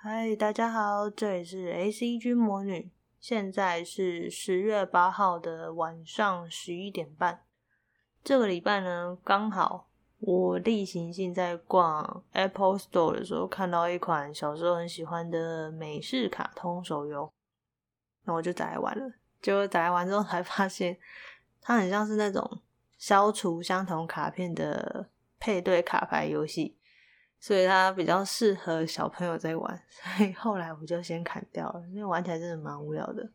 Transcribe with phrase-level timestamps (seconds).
[0.00, 7.42] 嗨，大家好，这里是 ACG 魔女，现在是十月八号的晚上十一点半。
[8.22, 9.88] 这个礼拜呢，刚好
[10.20, 17.32] 我例行性在逛 Apple Store 的时候，看到一款小时候很喜欢的美式卡通手游，
[18.22, 19.14] 那我就载来玩了。
[19.42, 20.96] 结果载来玩之后，才发现
[21.60, 22.60] 它很像是那种
[22.98, 25.10] 消除相同卡片的
[25.40, 26.77] 配对卡牌游戏。
[27.40, 33.30] 所以它比较适合小朋友在玩， 所以后来我就先砍掉了，因为玩起来真的蛮无聊的。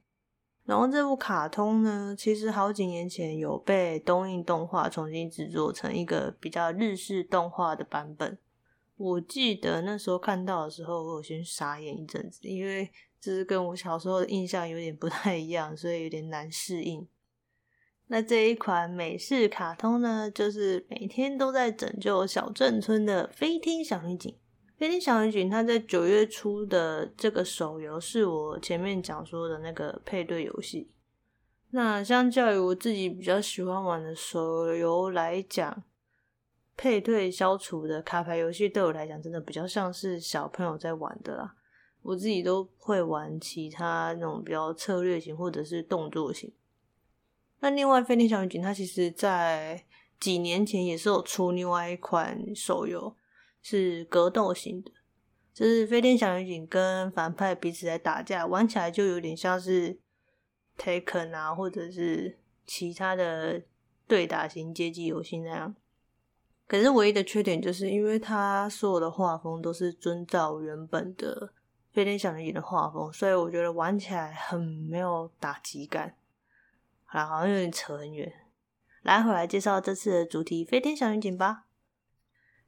[0.65, 8.37] 然后这部卡通呢，其实好几年前有被东映动画重新制作成一个比较日式动画的版本。
[8.95, 17.05] 我记得那时候看到的时候，我有先傻眼一阵子，因为这是跟我小时候的印象有点不太一样，所以有点难适应。
[18.07, 24.37] 那这一款美式卡通呢，就是每天都在拯救小镇村的飞天小女警。
[24.77, 30.91] 飞天小女警，它在九月初的这个手游是我前面讲说的那个配对游戏。
[31.71, 35.83] 那相较于我自己比较喜欢玩的手游来讲，
[36.75, 41.55] 配对消除的卡牌游戏对我来讲，真的比较像是小朋友在玩的啦。
[42.01, 46.53] 我自己都会玩其他那种比较策略型或者是动作型。
[47.63, 49.85] 那另外，飞天小女警它其实在
[50.19, 53.15] 几年前也是有出另外一款手游，
[53.61, 54.91] 是格斗型的，
[55.53, 59.97] 就是飞天小女警跟反派彼此在打架，玩起来就有点像是
[60.77, 63.61] Taken 啊，或者是其他的
[64.09, 65.73] 对打型街机游戏那样。
[66.67, 71.53] 可是唯一的缺点就是，因为它所有的画风都是遵照原本的
[71.93, 76.17] 飞天小女警的画风，所以我觉得玩起来很没有打击感。
[77.13, 78.33] 啊，好像有点扯很远。
[79.03, 81.65] 来，回来介绍这次的主题《飞天小女警》吧。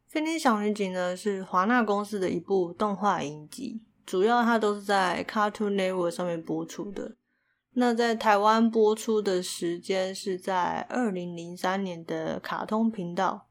[0.11, 7.16] 《飞天小女警》呢是华纳公司的一部动画影集，主要它都是在 Cartoon Network 上面播出的。
[7.71, 13.47] 那在台湾播出的时间是在二零零三年的卡通频道，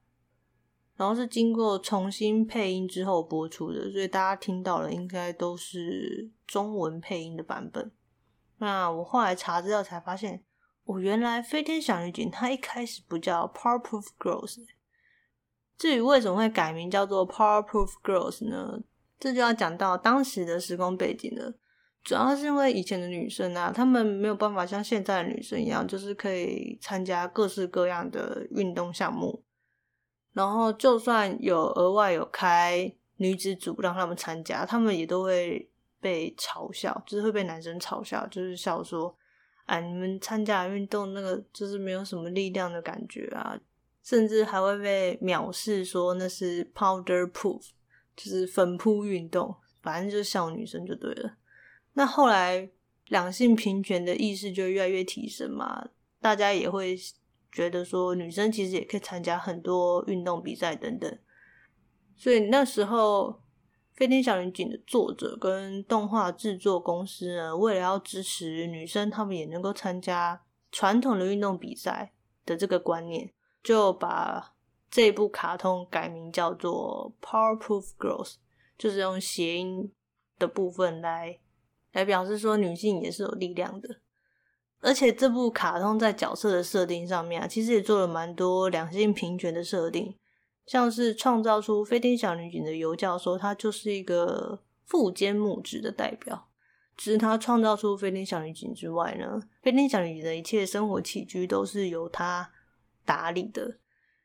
[0.94, 7.91] 然后是经过重新配音之后播出的，所以大家听到的应该都是中文配音的版本。
[8.59, 10.44] 那我后来查资料才发现。
[10.84, 14.59] 我、原来飞天小女警她一开始不叫 Power Proof Girls，
[15.78, 18.81] 至于为什么会改名叫做 Power Proof Girls 呢？
[19.19, 21.55] 这就要讲到当时的时空背景了。
[22.03, 29.43] 主要是因为以前的女生啊，她们没有办法像现在的女生一样，就是可以参加各式各样的运动项目。
[30.34, 39.16] 然后就算有额外有开女子组让他们参加，他们也都会被嘲笑，就是会被男生嘲笑，就是笑说。
[39.65, 43.59] 哎，你们参加运动那个就是没有什么力量的感觉啊，
[44.03, 47.71] 甚至还会被藐视说那是 powder proof，
[48.15, 51.37] 就是粉扑运动，反正就是笑女生就对了。
[51.95, 52.71] 那后来
[53.09, 55.89] 两性平权的意识就越来越提升嘛，
[56.21, 56.97] 大家也会
[57.51, 61.19] 觉得说女生其实也可以参加很多运动比赛等等，
[62.17, 63.41] 所以那时候。
[63.94, 72.12] 《飞天小女警》的作者跟动画制作公司呢，为了要支持女生，她们也能够参加传统的运动比赛
[72.44, 74.53] 的这个观念，就把
[74.91, 78.34] 这部卡通改名叫做 Power Proof Girls，
[78.77, 79.93] 就是用谐音
[80.41, 81.38] 的部分来
[81.93, 84.00] 来表示说女性也是有力量的。
[84.81, 90.19] 而且这部卡通在角色的设定上面啊，其实也做了蛮多两性平权的设定。
[90.67, 96.49] 像是创造出飞天小女警的尤教授，他就是一个富奸木直的代表。
[96.97, 102.49] 只是他创造出飞天小女警之外呢，飞天小女警的一切生活起居都是由他
[103.05, 103.79] 打理的，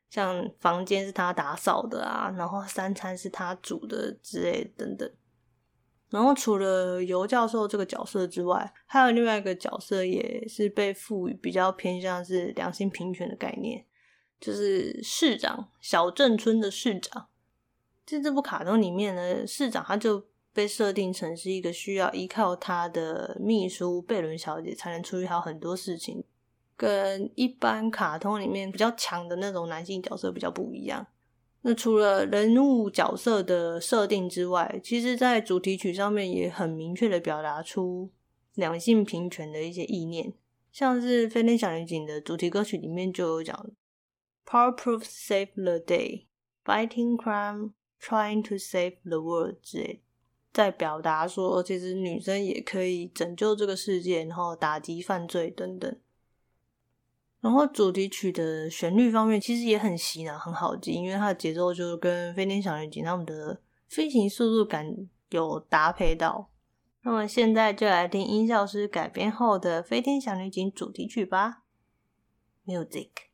[0.08, 5.10] 像房间是他打扫的啊，然后三餐是他煮的之类等等。
[6.10, 13.84] 然后除了尤教授这个角色之外，还有另外一个角色也是被赋予比较偏向是良心平权的概念。
[14.40, 17.26] 就是市长，小镇村的市长。
[18.06, 26.24] 在这部卡通里面呢，市长他就被设定成是一个需要依靠他的秘书贝伦小姐才能处理好很多事情，
[26.76, 31.06] 跟一般卡通里面比较强的那种男性角色比较不一样。
[31.62, 38.10] 那除了人物角色的设定之外，其实在主题曲上面也很明确的表达出
[38.54, 40.32] 两性平权的一些意念，
[40.72, 43.70] 像是《飞天小女警》的主题歌曲里面就有讲。
[44.50, 46.26] Powerpuff save the day,
[46.64, 47.70] fighting crime,
[48.00, 50.00] trying to save the world 之类，
[50.52, 55.96] 在表达说，其实女生也可以拯救这个世界，然后打击犯罪等等。
[57.40, 66.50] 然后主题曲的旋律方面，其实也很洗脑，很好记，因为它的节奏就跟飞天小女警他们的飞行速度感有搭配到。
[67.02, 71.62] 那么现在就来听音效师改编后的《飞天小女警》主题曲吧
[72.66, 73.29] ，Music。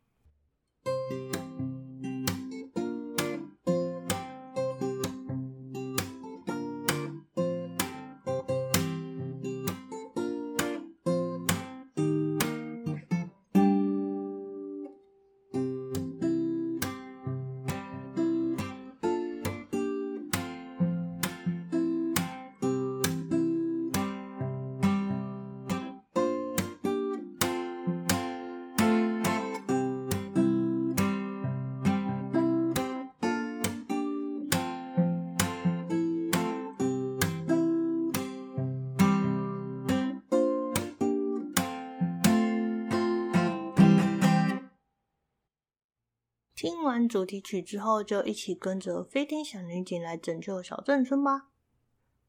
[46.56, 51.48] 听完主题曲之后，就一起跟着飞天小女警来拯救小镇村吧。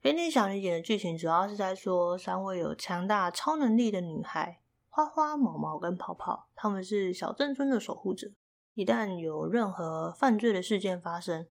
[0.01, 4.59] 飞天小女警的剧情主要是在说，三位有强大超能力的女孩
[4.89, 8.31] 花花、毛毛跟泡泡，她们是小镇村的守护者。
[8.74, 11.47] 一旦有任何犯罪的事件发生，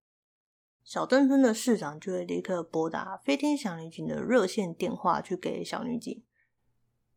[0.85, 6.23] 小镇村的市长就会立刻拨打飞天小女警的热线电话去给小女警。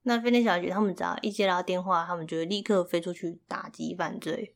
[0.04, 4.56] 那飞天小女警他们只要一接到电话，他们就会立刻飞出去打击犯罪。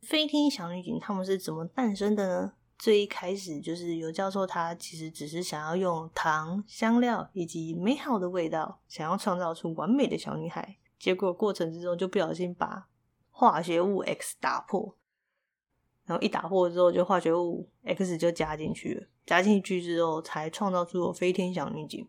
[0.00, 2.52] 飞天小女警他们是怎么诞生的呢？
[2.78, 10.78] 最一开始就是尤教授，他其实只是想要用糖、香料以及美好的味道，想要创造出完美的小女孩。
[10.98, 12.86] 结果过程之中就不小心把
[13.30, 14.96] 化学物 X 打破，
[16.04, 19.06] 然后一打破之后，就化学物 X 就加进去了。
[19.26, 22.08] 加进去之后，才创造出了飞天小女警。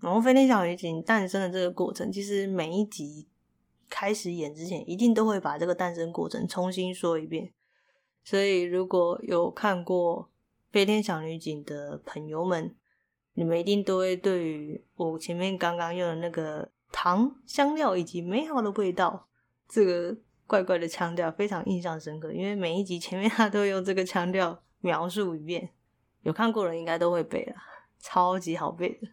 [0.00, 3.28] 然后飞天小女警诞生的这个过程，其实每一集。
[3.88, 7.52] 开始演之前，一定都会把这个诞生过程重新说一遍。
[8.24, 10.30] 所以，如果有看过
[10.72, 12.74] 《飞天小女警》的朋友们，
[13.34, 19.28] 你们一定都会对于我前面刚刚用的那个糖、香料以及美好的味道
[19.68, 20.16] 这个
[20.46, 22.32] 怪怪的腔调非常印象深刻。
[22.32, 25.70] 因为每一集前面他都会用这个腔调描述一遍，
[26.22, 27.54] 有看过的人应该都会背了，
[28.00, 29.08] 超级好背的。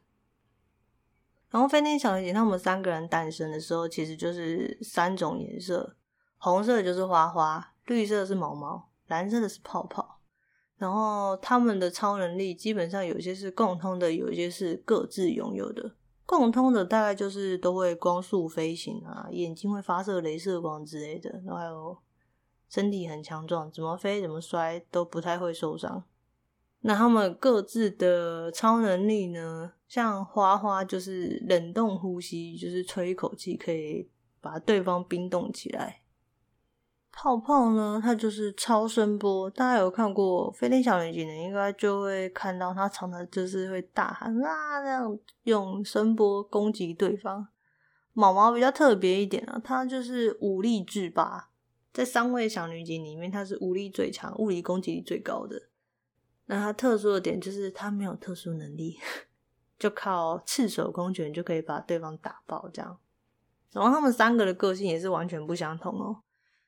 [1.53, 5.95] 然后飞天小女警他们三个人诞生的时候，其实就是三种颜色：
[6.39, 10.17] 红色就是花花，绿色是毛毛，蓝色的是泡泡。
[10.77, 15.91] 然后他们的超能力基本上有些是共通的，有一些是各自拥有的。
[16.25, 21.95] 共通的大概就是都会光速飞行啊，眼睛会发射镭射光之类的，然后还有
[22.67, 26.03] 身体很强壮，怎么飞怎么摔都不太会受伤。
[26.79, 29.73] 那他们各自的超能力呢？
[29.93, 34.09] 像花花就是冷冻呼吸，就是吹一口气可以
[34.41, 36.01] 把对方冰冻起来。
[37.11, 39.47] 泡泡呢，它就是超声波。
[39.51, 47.47] 大家有看过《飞天小女警》的，应该就会看到它常常就是会大喊啊，这样用声波攻击对方。
[48.13, 51.51] 毛毛比较特别一点啊，它就是武力制霸，
[51.93, 55.69] 在三位小女警里面，它是武力最强、物理攻击力最高的。
[56.47, 58.97] 那它特殊的点就是它没有特殊能力，
[59.83, 62.97] 就靠赤手空拳就可以把对方打爆这样。
[63.73, 66.21] 然后他们三个的个性也是完全不相同哦。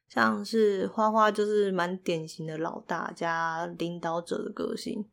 [0.10, 5.10] 像是花花就是蛮典型的老大加领导者的个性，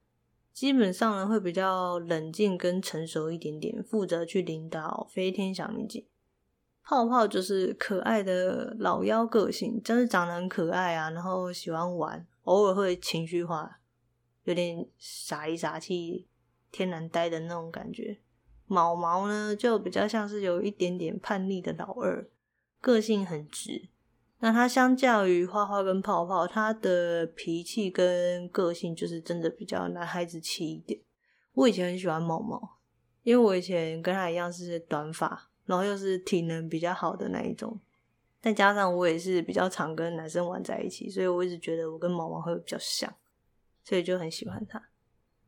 [0.52, 6.04] 基本上呢会比较冷静跟成熟一点点，负责去领导飞天小女警。
[6.82, 13.78] 泡泡就是可爱的老妖个性，真是长得很可爱啊，然后喜欢玩，偶尔会情绪化。
[14.42, 16.26] 有点傻里傻气、
[16.72, 18.18] 天然呆的那种感觉。
[18.66, 22.26] 毛毛呢，就比较像是有一点点叛逆的老二，
[22.80, 23.90] 个性很直。
[24.38, 31.00] 那他相较于花花跟泡泡，他的脾气跟个性就是真的比较男孩子气一点。
[31.52, 32.78] 我以前很喜欢毛毛，
[33.22, 37.78] 因为我以前跟他一样是短发，然后又是体能比较好的那一种。
[38.40, 43.14] 再加上我也是比较常跟男生玩在一起，所以我一直觉得我跟毛毛会比较像。
[43.84, 44.82] 所以就很喜欢他。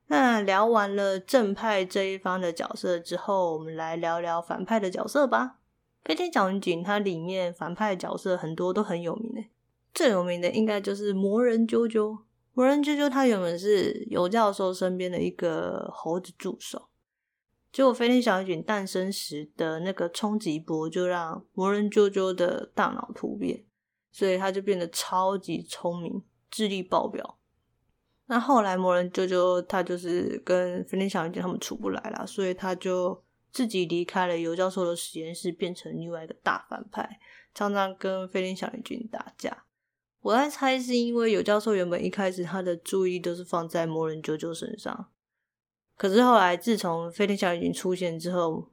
[0.06, 5.58] 那聊完了正派这一方的角色之后，我们来聊聊反派的角色吧。
[6.04, 9.50] 飞天小女警它里面反派角色很多都很有名诶，
[9.94, 12.18] 最有名的应该就是魔人啾啾。
[12.52, 16.88] 魔人啾啾他原本是尤教授身边的一个猴子助手，
[17.72, 23.64] 结果飞天小女警诞生时的那个冲击波就让魔人啾啾的大脑突变，
[24.12, 27.38] 所以他就变得超级聪明，智力爆表。
[28.34, 33.22] 那后来魔人啾啾他就是跟飞天小女警他们出不来了，所以他就
[33.52, 37.20] 自己离开了尤教授的实验室，变成另外一个大反派，
[37.54, 39.66] 常常跟飞天小女警打架。
[40.20, 45.12] 我在猜是因为尤教授原本一开始他的注意都是放在魔人啾啾身上，
[45.96, 48.68] 可是后来自从飞天小女警出现之后，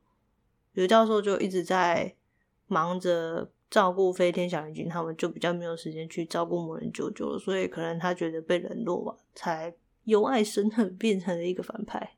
[0.74, 2.16] 尤教授就一直在
[2.66, 9.74] 忙着照顾飞天小女警，他们就比较没有时间去照顾魔人啾啾了，所以可能他觉得被冷落吧，才
[10.04, 12.18] 由爱生恨，变成了一个反派。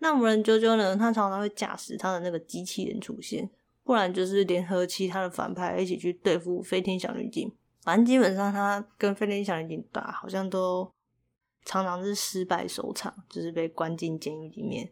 [0.00, 0.96] 那魔人啾啾呢？
[0.96, 3.48] 他常常会驾驶他的那个机器人出现，
[3.84, 7.50] 不然就是联合其他的反派一起去对付飞天小女警。
[7.82, 10.90] 反正基本上他跟飞天小女警打，好像都
[11.64, 14.90] 常常是失败收场，就是被关进监狱里面。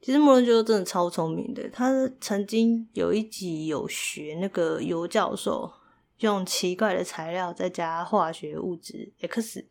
[0.00, 1.90] 其实莫人啾啾真的超聪明的，他
[2.20, 5.72] 曾经有一集有学那个尤教授
[6.18, 9.68] 用奇怪的材料再加化学物质 X。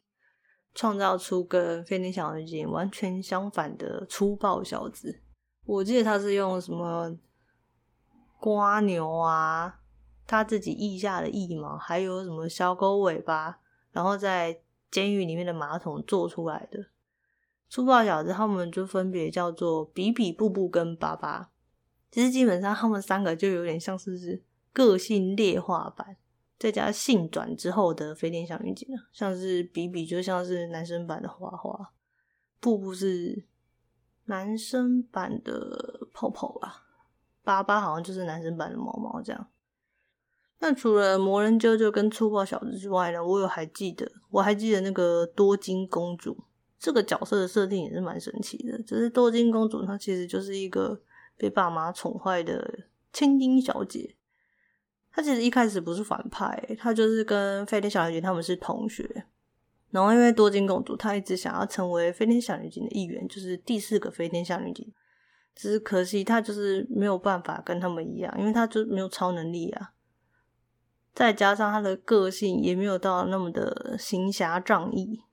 [0.75, 5.21] 创造出跟飞天小女警完全相反的粗暴小子。
[5.65, 7.17] 我记得他是用什么
[8.39, 9.79] 瓜牛啊，
[10.27, 13.59] 他自己腋下的腋毛，还有什么小狗尾巴，
[13.91, 16.85] 然后在监狱里面的马桶做出来的
[17.69, 18.31] 粗暴小子。
[18.31, 21.51] 他们就分别叫做比比、布布跟巴巴。
[22.11, 24.43] 其实基本上他们三个就有点像是
[24.73, 26.17] 个性劣化版。
[26.59, 31.91] 再加性转之后的飞天小女警，像是比比就像是男生版的花花，
[32.59, 33.45] 布布是
[34.25, 36.83] 男生版的泡泡吧，
[37.43, 39.49] 巴巴好像就是男生版的毛毛这样。
[40.57, 46.45] 那除了魔人啾啾跟粗暴小子之外呢，我有还记得，我还记得那个多金公主
[46.79, 48.81] 这个角色的设定也是蛮神奇的。
[48.83, 51.01] 只是多金公主她其实就是一个
[51.37, 54.15] 被爸妈宠坏的千金小姐。
[55.11, 59.25] 她其实一开始不是反派，她就是跟飞天小女警他们是同学。
[59.89, 64.93] 然后因为多金公主她一直想要成为飞天小女警的一员，就是第四个飞天小女警。
[65.55, 69.93] 只是可惜她就是没有办法跟他们一样，因为她就没有超能力啊。
[71.15, 75.23] 再加上她的个性也没有到那么的行侠仗义，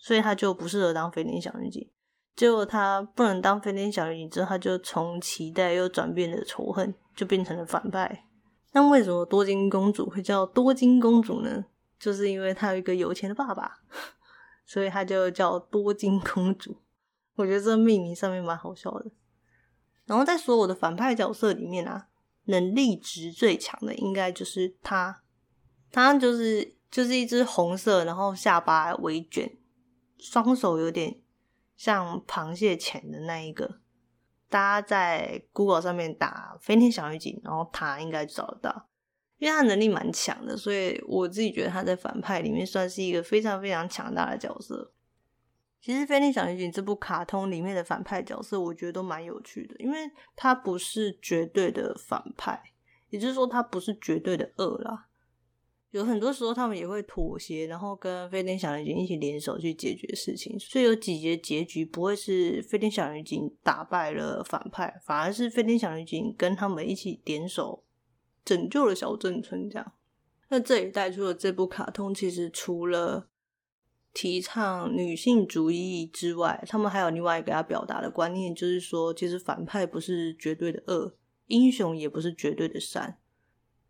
[0.00, 1.88] 所以他就不适合当飞天小女警。
[2.34, 8.24] 结果他不能当飞天小女警之后，他就从期待又转变了仇恨，就变成了反派。
[8.72, 11.64] 那为什么多金公主会叫多金公主呢？
[11.98, 13.70] 就是因为她有一个有钱的爸爸，
[14.64, 16.74] 所以她就叫多金公主。
[17.34, 19.10] 我觉得这命名上面蛮好笑的。
[20.06, 22.08] 然后在所有的反派角色里面啊，
[22.44, 25.22] 能力值最强的应该就是她。
[25.92, 29.50] 她就是就是一只红色，然后下巴微卷，
[30.20, 31.20] 双手有点
[31.76, 33.80] 像螃蟹钳的那一个。
[34.48, 38.88] 大家在 Google 上面打“飞天小女警”，然后他应该找得到，
[39.38, 44.92] 因为他能力蛮强的，所以我自己觉得他在反派里面算是一个非常非常强大的角色。
[45.80, 52.60] 其实《飞天小女警》这部卡通里面的反派角色，我觉得都蛮有趣的，因为他不是绝对的反派，
[53.10, 55.06] 也就是说他不是绝对的恶啦。
[55.90, 60.56] 有很多时候，他们也会妥协，然后跟飞天小女警一起联手去解决事情。
[60.58, 67.84] 所以有几节结局不会是飞天小女警打败了反派，反而是飞天小女警跟他们一起联手
[68.44, 69.68] 拯救了小镇村。
[69.68, 69.92] 这样，
[70.48, 73.28] 那这也带出了这部卡通其实除了
[74.14, 81.16] 提倡女性主义之外，他们还有另外一个要表达的观念，就是说，其实反派不是绝对的恶，
[81.46, 83.18] 英雄也不是绝对的善。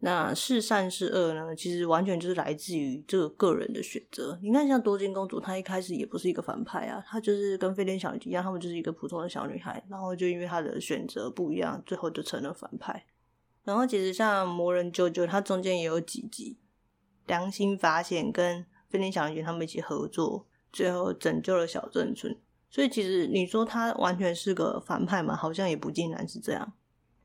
[0.02, 1.54] 那是善是恶呢？
[1.54, 4.38] 其实完全就是来自于这个个人的选择。
[4.42, 9.84] 你看，像多金公主，她一开始也不是一个反派啊，她就是跟飞天小女警一样，她们就是一个普通的小女孩。
[9.90, 13.04] 然后就因为她的选择不一样，最后就成了反派。
[13.62, 16.56] 然后其实像魔人啾啾，他中间也有几集
[17.26, 22.34] 良心发现，跟飞天小女警他们一起合作，最后拯救了小镇村。
[22.70, 25.36] 所以其实你说他完全是个反派嘛？
[25.36, 26.72] 好像也不尽然是这样。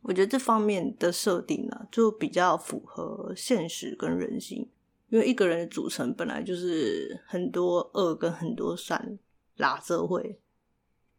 [0.07, 4.69] 我觉得这方面的设定呢、就比较符合现实跟人性，
[5.09, 9.17] 因为一个人的组成本来就是很多恶跟很多善，
[9.55, 10.39] 拉社会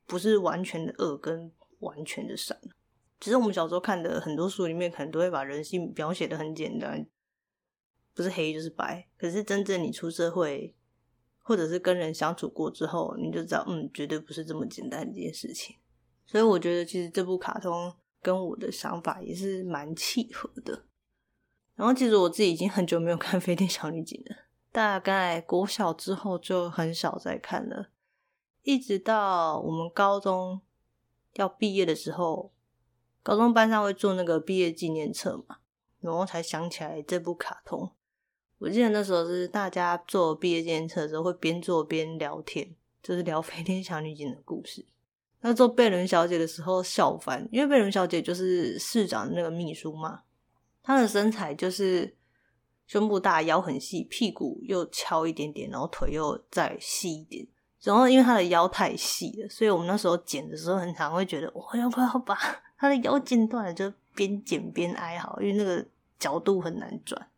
[0.06, 1.50] 不是完全的恶跟
[1.80, 2.56] 完全的善。
[3.20, 7.04] 其实我们小时候看的很多书里面，可能都会把人性描写得很简单，
[8.14, 9.08] 不是黑就是白。
[9.18, 10.76] 可是真正你出社会，
[11.42, 15.74] 或者是跟人相处过之后，你就知道，嗯，绝对不是这么简单的一件事情。
[16.24, 17.92] 所以我觉得，其实这部卡通。
[18.26, 20.86] 跟我的想法也是蛮契合的。
[21.76, 24.36] 然后其实我自己已经很久没有看 《飞天小女警》了，
[24.72, 27.90] 大概国小之后就很少再看了。
[28.62, 30.60] 一直到我们高中
[31.34, 32.52] 要毕业的时候，
[33.22, 35.58] 高中班上会做那个毕业纪念册嘛，
[36.00, 37.92] 然后才想起来这部卡通。
[38.58, 44.84] 我记得那时候是大家做毕业纪念册的时候会边做边聊天，就是聊 《飞天小女警》的故事。
[45.46, 50.22] 那做贝伦小姐的时候笑翻，因为贝伦小姐就是市长那个秘书嘛，
[50.82, 52.16] 她的身材就是
[52.88, 57.46] 胸部大，腰很细，屁股又翘一点点，然后腿又再细一点，
[57.80, 62.34] 然后因为她的腰太细了，所以我们那时候剪的时候，很常会觉得我好像快要把
[62.76, 65.86] 她的腰剪断了，就边剪边哀嚎，因为那个
[66.18, 67.30] 角度很难转。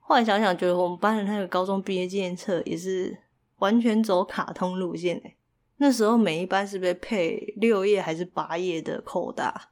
[0.00, 3.16] 后来想想，觉得我们班的那个高中毕业纪念册也是
[3.58, 5.36] 完全走卡通路线诶。
[5.82, 9.70] 那时候每一班是不是配六页还是八页的扣大？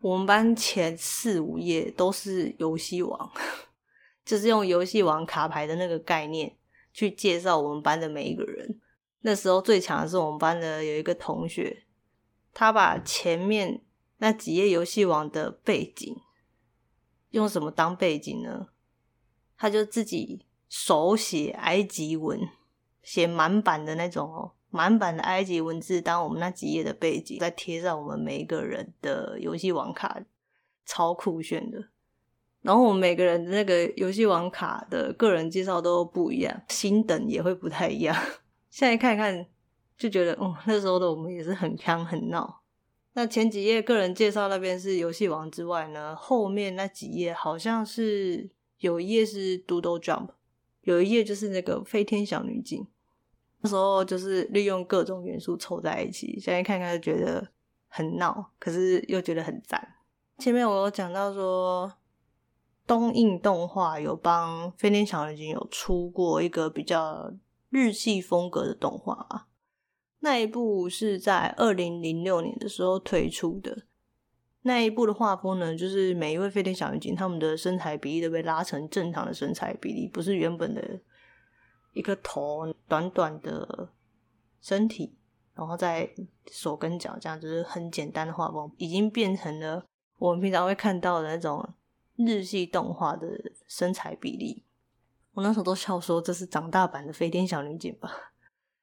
[0.00, 3.32] 我们班前四五页都是游戏王，
[4.26, 6.56] 就是用游戏王卡牌的那个概念
[6.92, 8.80] 去介绍我们班的每一个人。
[9.20, 11.84] 那时候最强的是我们班的有一个同学，
[12.52, 13.84] 他把前面
[14.16, 16.16] 那几页游戏王的背景
[17.30, 18.66] 用什么当背景呢？
[19.56, 22.40] 他就自己手写埃及文，
[23.00, 30.22] 写满版的那种哦，满版的埃及文字当我们那几页的背景，再贴上我们每一个人的游戏网卡，
[30.84, 31.88] 超酷炫的。
[32.62, 38.16] 然后我们每个人的那个游戏网卡的个人介绍都不一样，星等也会不太一样。
[38.70, 39.46] 现在看一看，
[39.96, 42.62] 就觉得哦，那时候的我们也是很锵很闹。
[43.12, 48.50] 那前几页个人介绍那边是游戏王之外呢，后面那几页好像是。
[48.80, 50.28] 有一页是 Doodle Jump，
[50.82, 52.86] 有一页就是那个飞天小女警。
[53.66, 57.44] 那时候就是利用各种元素凑在一起，现在看看就觉得
[57.88, 59.96] 很闹，可是又觉得很赞。
[60.38, 61.92] 前面我有讲到说，
[62.86, 67.32] 东映动画有帮飞天小女警有出过一个比较
[67.70, 69.48] 日系风格的动画啊，
[70.20, 73.86] 那一部是在二零零六年的时候推出的。
[74.62, 81.00] 那一部的画风呢，就是每一位飞天小女警，他们的身材比例都被拉成正常的身材比例，不是原本的
[81.96, 83.88] 一个头短短的
[84.60, 85.16] 身体，
[85.54, 86.08] 然后在
[86.50, 89.84] 手跟脚这样，就是很简单的画风，已经变成了
[90.18, 91.68] 我们平常会看到的那种
[92.16, 93.26] 日系动画的
[93.66, 94.64] 身材比例。
[95.32, 98.32] 我那时候都笑说，这是长大版的飞天小女警吧？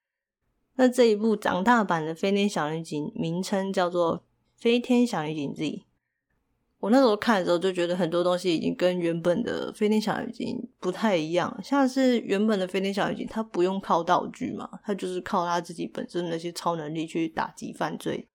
[0.76, 4.24] 那这一部长大版的飞天小女警名称叫做。
[4.56, 5.84] 飞天小女警 Z，
[6.84, 18.28] 我那时候看的时候就觉得很多东西已经跟原本的飞天小女警不太一样，像是原本的飞天小女警，她不用靠道具嘛，她就是靠她自己本身那些超能力去打击犯罪。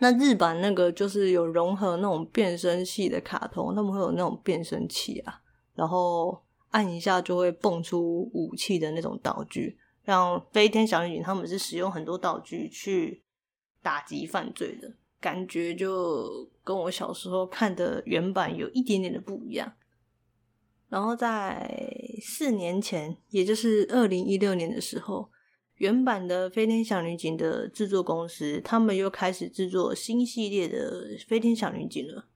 [0.00, 5.40] 那日版那个就是有融合那种变身系的卡通，他们会有那种变身器啊，
[5.76, 13.22] 然后按一下就会蹦出武器的那种道具，让飞天小女警他们是使用很多道具去
[13.80, 14.92] 打击犯罪的。
[15.26, 19.72] 感觉就跟我小时候看的原版有一点点的不一样。
[20.88, 21.68] 然后在
[22.22, 25.28] 四年前，也就是二零一六年的时候，
[25.78, 32.28] 原版的《飞天小女警》的制作公司，他们又开始制作新系列的《飞天小女警》了。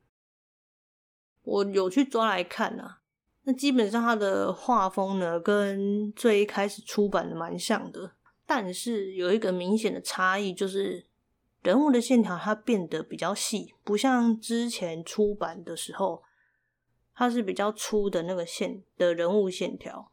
[1.42, 3.02] 我有去抓来看啊，
[3.44, 11.08] 那基本上它的画风呢，跟最一开始出版的蛮像的，但是有一个明显的差异就是。
[11.62, 16.22] 人物的线条它变得比较细，不像之前出版的时候，
[17.14, 20.10] 它是比较粗的那个线的人物线条。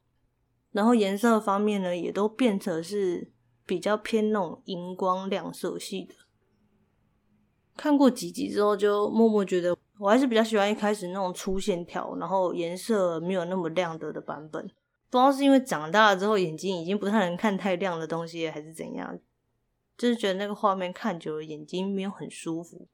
[0.72, 3.32] 然后颜色方面呢，也都变成是
[3.66, 6.14] 比较偏那种荧光亮色系的。
[7.76, 14.68] 看过几集之后，就默默觉得我还是比较喜欢一开始那种粗线条，然后颜色没有那么亮的的版本。
[15.10, 19.18] 不知道是因为长大了之后眼睛已经不太能看太亮的东西，还是怎样。
[19.98, 22.88] 就是觉得那个画面看久了，眼睛没有很舒服。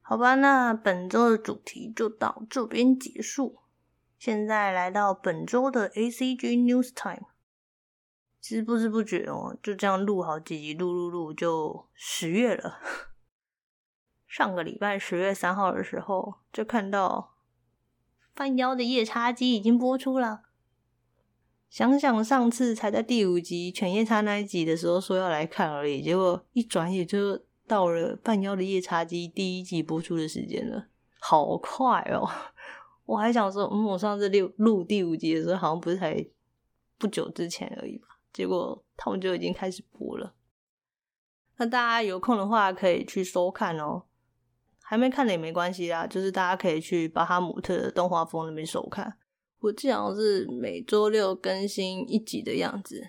[0.00, 3.58] 好吧，那本周的主题就到这边结束。
[4.18, 7.26] 现在来到本周的 ACG News Time。
[8.40, 12.78] 其实不知不觉哦，就这样录好几集，录录录就十月了。
[14.26, 17.34] 上个礼拜十月三号的时候，就看到
[18.32, 20.47] 半妖的夜叉姬已经播出了。
[21.68, 30.86] 想想上次才在第五集犬夜叉那一集的时候说要来看而已，结果一转眼就到了半妖的夜叉姬第一集播出的时间了，
[31.20, 32.26] 好快哦！
[33.04, 36.26] 我还想说，嗯，我上次录录第五集的时候好像不是才
[36.96, 38.08] 不久之前而已吧？
[38.32, 40.34] 结果他们就已经开始播了。
[41.58, 44.04] 那大家有空的话可以去收看哦，
[44.82, 49.18] 还没看的也没关系啦，就是大家可以去巴哈姆特的动画疯那边收看。
[49.60, 53.08] 我记得好像是每周六更新一集的样子，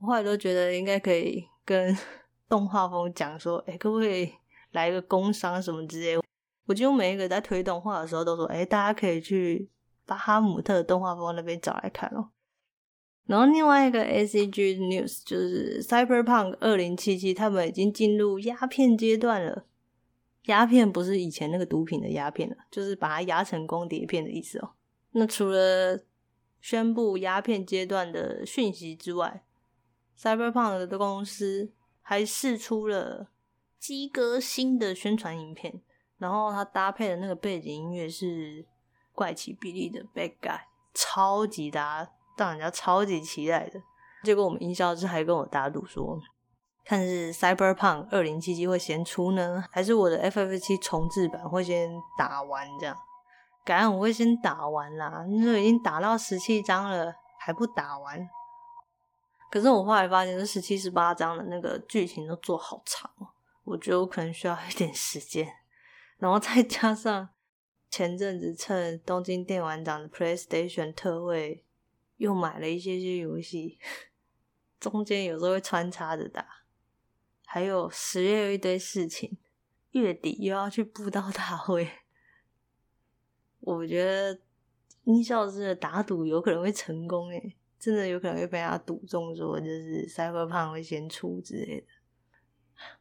[0.00, 1.96] 我后来都觉得应该可以跟
[2.48, 4.32] 动画风讲说，哎、可不可以
[4.72, 6.20] 来一个工商什么之类？
[6.66, 9.68] 我几乎每一个在推动画的时候都说，哎、大家可以去
[10.06, 12.30] 巴哈姆特动画风那边找来看哦。
[13.26, 19.66] 然后另外一个 ACG News 就是 Cyberpunk 二零七七，他们已经进入鸦片阶段了。
[20.46, 24.70] 鸦片不是以前那个毒品的鸦片了，就是把它压成光碟片的意思哦。
[25.12, 26.00] 那除了
[26.60, 29.44] 宣布鸦片阶段的讯息之外
[30.18, 33.30] Cyberpunk 的公司还释出了
[33.78, 35.80] 鸡哥新的宣传影片，
[36.18, 38.66] 然后他搭配的那个背景音乐是
[39.12, 40.58] 怪奇比利的《Bad Guy》，
[40.92, 43.80] 超级搭，让人家超级期待的。
[44.22, 46.20] 结果我们音效师还跟我打赌说，
[46.84, 52.96] 看是 Cyberpunk 二零七七会先出呢，还是我的 FF 七重置版会先打完这样？
[53.64, 58.28] 感觉我会先打完啦，你说已经打到十七章了，还不打完？
[59.50, 63.28] 可是我后来发现，这十七、十八章的那个剧情都做好长哦，
[63.64, 65.52] 我觉得我可能需要一点时间。
[66.18, 67.28] 然后再加上
[67.90, 71.64] 前阵子趁东京电玩展的 PlayStation 特惠，
[72.16, 73.78] 又买了一些些游戏。
[74.78, 76.46] 中间有时候会穿插着打，
[77.44, 79.36] 还有十月有一堆事情，
[79.90, 81.90] 月底又要去布道大会。
[83.60, 84.38] 我觉得
[85.04, 91.86] 音效师的打赌有可能会成功诶，真的有可能会被他赌中，说就是 Cyberpunk 会先出之类的。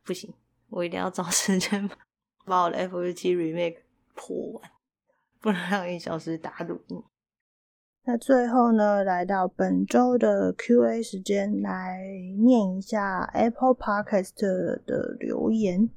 [0.03, 0.33] 不行，
[0.69, 1.89] 我一定要找时间
[2.45, 3.77] 把我的 FF7 Remake
[4.15, 4.71] 破完，
[5.39, 7.05] 不能让音效师打赌。
[8.03, 12.01] 那最后呢，来到本周的 Q&A 时间，来
[12.39, 14.33] 念一下 Apple Podcast
[14.85, 15.89] 的留言。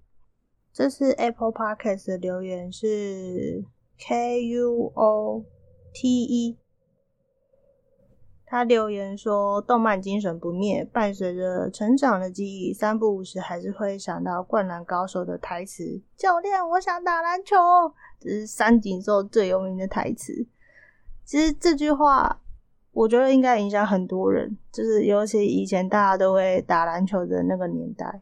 [0.73, 3.65] 这次 Apple Podcast 的留言是
[4.05, 5.45] K U O
[5.95, 6.59] T E，
[8.45, 17.57] 他留言说：“动漫精神不灭，伴随着成长的记忆，三不五时还是会想到《灌篮高手》的台词：‘教练，我想打篮球。’
[18.19, 20.47] 这是三井寿最有名的台词。”
[21.25, 22.41] 其实这句话，
[22.91, 28.21] 我觉得应该影响很多人，就是尤其以前大家都会打篮球的那个年代，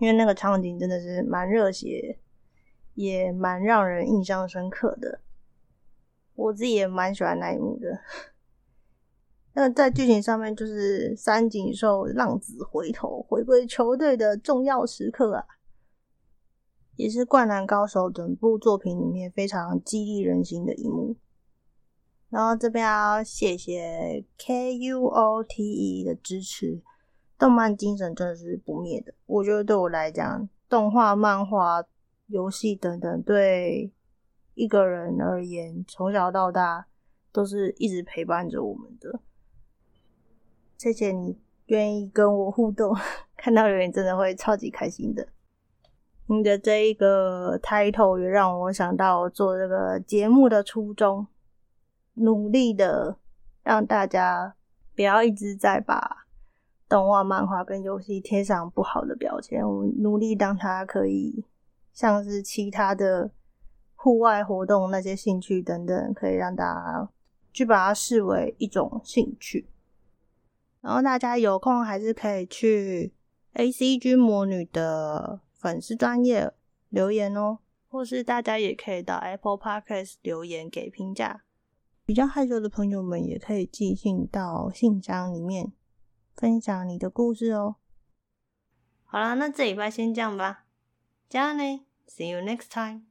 [0.00, 2.18] 因为那个场景真的是蛮热血，
[2.96, 5.20] 也蛮让人印象深刻的。
[6.34, 8.00] 我自己也蛮喜欢那一幕的。
[9.54, 15.46] 那在剧情上面，就是三井寿浪子回头，回归球队的重要时刻啊，
[16.96, 21.16] 也是《灌篮高手》整部作品里面非常激励人心的一幕。
[22.28, 26.82] 然后这边要谢谢 K U O T E 的支持，
[27.38, 29.14] 动漫精神真的是不灭的。
[29.24, 31.82] 我觉得对我来讲，动画、漫画、
[32.26, 33.92] 游戏等等，对
[34.54, 36.86] 一个人而言，从小到大
[37.32, 39.20] 都是一直陪伴着我们的。
[40.76, 42.94] 谢谢你愿意跟我互动，
[43.36, 45.28] 看到留言真的会超级开心的。
[46.28, 51.26] 你的这一个 title 也让我想到做这个节目的初衷。
[52.18, 53.18] 努力的
[53.62, 54.54] 让大家
[54.94, 56.26] 不要一直在把
[56.88, 59.62] 动画、漫画跟游戏贴上不好的标签。
[59.62, 61.44] 我努力让它可以
[61.96, 63.32] 像是其他的
[63.94, 67.10] 户外活动那些兴趣等等，可以让大家
[67.54, 69.70] 去把它视为一种兴趣。
[70.82, 73.14] 然后大家有空还是可以去
[73.54, 76.52] ACG 魔女的粉丝专页
[76.90, 81.44] 留言哦，或是大家也可以到 Apple Podcast 留言给评价。
[82.04, 85.72] 比较害羞的朋友们也可以寄信到信箱里面
[86.34, 87.76] 分享你的故事哦。
[89.04, 90.66] 好啦，那这礼拜先这样吧。
[91.28, 93.04] 加油呢，See you next time。